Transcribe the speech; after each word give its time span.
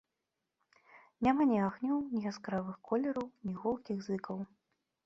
Няма 1.27 1.43
ні 1.51 1.59
агнёў, 1.67 1.99
ні 2.17 2.25
яскравых 2.33 2.75
колераў, 2.89 3.33
ні 3.49 3.53
гулкіх 3.61 3.97
зыкаў. 4.09 4.37